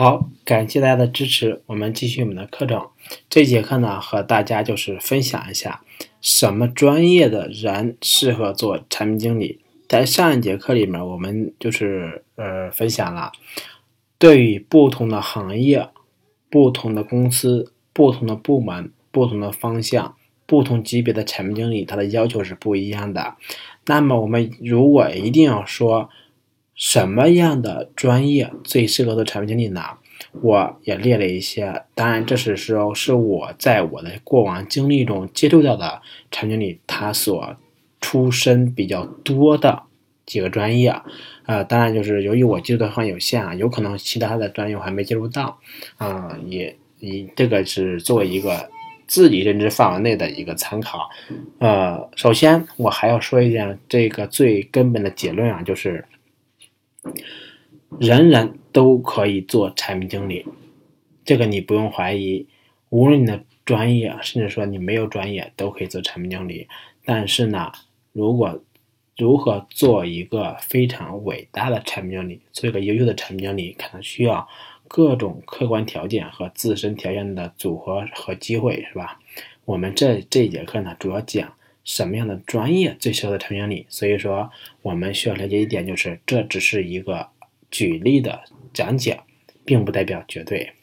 [0.00, 2.86] 好，感谢大家的支持，我们继续我们的课程。
[3.28, 5.82] 这节课呢，和大家就是分享一下
[6.20, 9.58] 什么专业的人适合做产品经理。
[9.88, 13.32] 在上一节课里面，我们就是呃分享了
[14.20, 15.88] 对于不同的行业、
[16.48, 20.14] 不同的公司、不同的部门、不同的方向、
[20.46, 23.34] 不同级别的产品经理，他的要求是不一样的。
[23.86, 26.08] 那么我们如果一定要说，
[26.78, 29.82] 什么样的专业最适合做产品经理呢？
[30.42, 36.00] 我也列了一些，当然这是说是我在我的过往经历中接触到的
[36.30, 37.56] 产品经理他所
[38.00, 39.82] 出身比较多的
[40.24, 40.94] 几个专业，
[41.46, 45.58] 呃，当然就是由于我接触的很有限啊，有可能其他的专业我还没接触到，
[45.96, 48.68] 啊，也以这个是作为一个
[49.08, 51.08] 自己认知范围内的一个参考，
[51.58, 56.04] 呃，首先我还要说一点这个最根本的结论啊，就是。
[57.98, 60.44] 人人都可以做产品经理，
[61.24, 62.46] 这个你不用怀疑。
[62.90, 66.68] 无论你的专业，甚至说你没有专业，都可以做产品经理。
[67.04, 67.72] 但是呢，
[68.12, 68.62] 如果
[69.16, 74.48] 如何做一个非常伟大的产品经理，做一个优秀的产品经理，可能需要
[74.86, 79.20] 各种客观条件和自身条件的组合和机会，是吧？
[79.64, 81.52] 我们这这节课呢，主要讲。
[81.88, 83.86] 什么样的专业最适合产品经理？
[83.88, 84.50] 所以说，
[84.82, 87.26] 我们需要了解一点，就是这只是一个
[87.70, 88.44] 举例的
[88.74, 89.18] 讲解，
[89.64, 90.74] 并不代表绝对。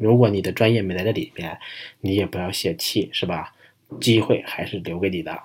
[0.00, 1.56] 如果你的专业没在这里边，
[2.00, 3.54] 你也不要泄气，是吧？
[4.00, 5.40] 机会还是留给你的。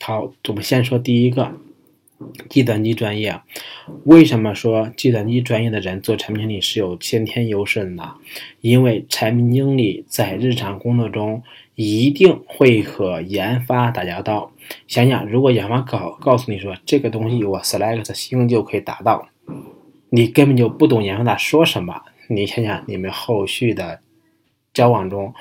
[0.00, 1.52] 好，我们先说第一个，
[2.48, 3.40] 计算机专业。
[4.04, 8.14] 为什么说计算机专业的人做产品经理是有先天优势的呢？
[8.60, 11.42] 因为产品经理在日常工作中。
[11.78, 14.50] 一定会和研发打交道。
[14.88, 19.28] 想想，如果研发告告诉你说这个东西我 select 星就可以达到，
[20.08, 22.00] 你根本就不懂研发在说什么。
[22.30, 24.00] 你想想，你们后续的
[24.72, 25.34] 交往中，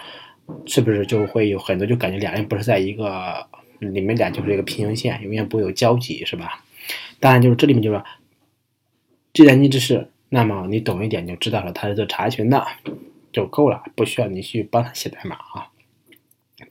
[0.65, 3.47] 是不是就会有很多就感觉两人不是在一个，
[3.79, 6.63] 你们俩就是一个平行线，永远不会有交集，是吧？
[7.19, 8.03] 当然，就是这里面就是
[9.33, 12.65] 计算机知识，那么你懂一点就知道了，他是做查询的
[13.31, 15.71] 就够了，不需要你去帮他写代码啊。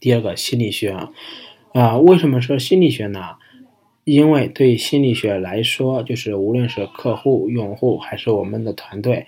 [0.01, 0.97] 第二个心理学，
[1.73, 3.37] 啊，为什么说心理学呢？
[4.05, 9.27] 因为对心理学来说，就是无论是客户、用户还是我们的团队，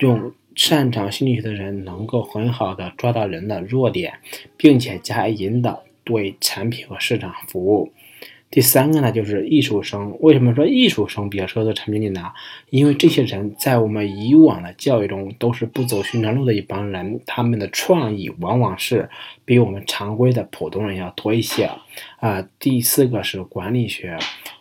[0.00, 4.18] 用擅长心理学的人，能够很好的抓到人的弱点，
[4.58, 7.92] 并且加以引导，为产品和市场服务。
[8.50, 10.16] 第三个呢，就是艺术生。
[10.20, 12.32] 为什么说艺术生比较适合做产品经理呢？
[12.70, 19.10] 因为这些人在我们以往的教育中都是不走寻常路的一帮人，他们的创意往往是
[19.44, 21.70] 比我们常规的普通人要多一些。
[22.20, 24.18] 啊，第四个是管理学。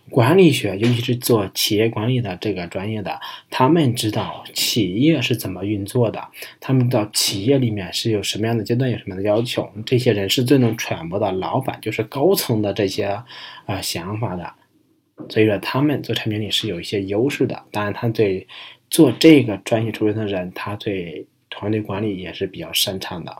[0.09, 3.19] 管理学，尤其是做企业管理的这个专业的，
[3.49, 6.29] 他们知道企业是怎么运作的，
[6.59, 13.05] 他们知道企业里面是有什么样的阶段，有什么样的要求，这些人是最能揣摩到老板，就是高层的这些
[13.65, 14.53] 啊想法的。
[15.29, 17.63] 所以说，他们做产品经理是有一些优势的。
[17.71, 18.47] 当然，他对
[18.89, 23.35] 做这个专业出身的人，他对团队管理也是比较擅长的。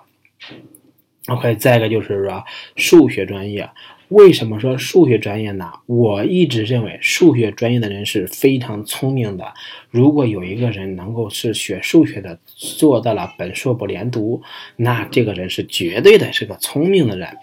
[1.28, 2.44] OK，再一个就是说
[2.76, 3.70] 数学专业。
[4.10, 5.72] 为什么说数学专业呢？
[5.86, 9.54] 我一直认为数学专业的人是非常聪明的。
[9.90, 14.42] 如果有一个人能够是学数学的，做到了本硕博连读，
[14.78, 17.38] 那这个人是绝对的是个聪明的人。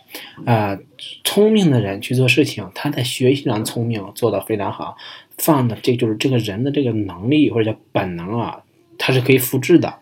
[0.47, 0.79] 啊，
[1.23, 4.97] 聪明的人去做事情，他在学习上聪明，做得非常好。
[5.37, 8.63] 放的这就是这个人的这个能力或者叫本能啊，
[8.97, 10.01] 他是可以复制的。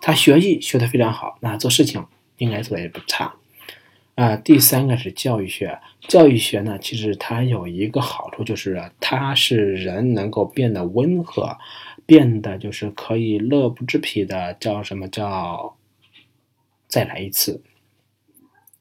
[0.00, 2.04] 他学习学得非常好，那做事情
[2.38, 3.34] 应该做的也不差。
[4.20, 5.78] 啊，第三个是教育学。
[6.02, 11.56] 教育学呢，其实它有一个好处，就是它是人能够变得温和，
[12.04, 15.74] 变得就是可以乐不知疲的，叫什么叫
[16.86, 17.62] 再来一次。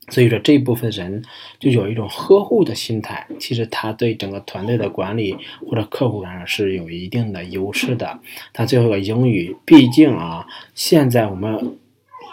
[0.10, 1.24] 所以说这部分人
[1.58, 8.20] 就有一种呵护的心态，其实他对整个团队的管理或者客户上是有一定的优势的。
[8.52, 10.46] 他最后一个英语，毕竟啊，
[10.76, 11.79] 现在我们。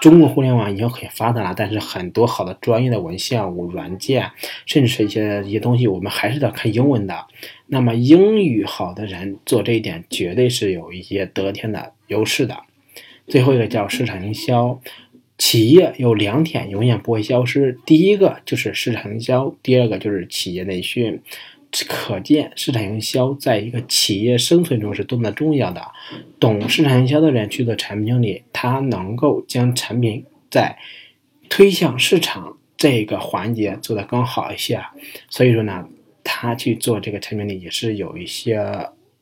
[0.00, 4.30] 中国互联网已经很发达了，但是很多好的专业的文献、软件，
[4.66, 7.26] 甚至是一些一些东西，我们还是要看英文的。
[7.66, 12.56] 那么英语好的人做这一点，绝对是有一些得天的优势的。
[13.26, 14.80] 最后一个叫市场营销，
[15.38, 21.20] 企业有两点永远不会消失，第一个就是市场营销，第二个就是企业内训。
[21.84, 25.82] 可见，市场营销在一个企业生存中是多么的重要的。
[26.40, 30.78] 懂市场营销的人去做产品经理，他能够将产品在
[31.48, 34.80] 推向市场这个环节做得更好一些。
[35.28, 35.86] 所以说呢，
[36.24, 38.58] 他去做这个产品经理也是有一些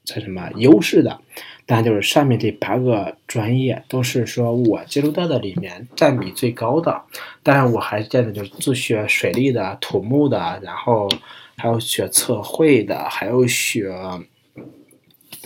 [0.05, 1.21] 叫什么优势的。
[1.67, 7.03] 但就是上面这八个专业都是说我接触到的里面占比最高的。
[7.43, 11.09] 当然，我还是建议就是自学水利的、土木的，然后
[11.57, 13.91] 还有学测绘的，还有学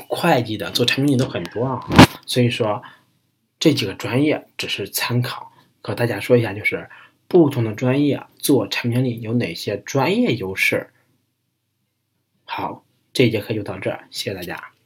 [0.08, 1.86] 会计的，做产品经理都很多啊。
[2.26, 2.82] 所以说
[3.60, 6.90] 这几个专业只是参考，和大家说一下，就是
[7.28, 10.90] 不同的专业做产品经理有哪些专业优势。
[12.44, 12.82] 好，
[13.18, 14.77] 这节课就到这儿，谢谢大家。